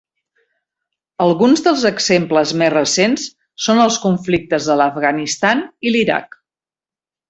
Alguns 1.25 1.61
dels 1.67 1.83
exemples 1.91 2.55
més 2.63 2.73
recents 2.77 3.27
són 3.69 3.85
els 3.87 4.03
conflictes 4.09 4.73
a 4.79 4.83
l'Afganistan 4.83 5.67
i 5.91 5.97
l'Iraq. 5.97 6.45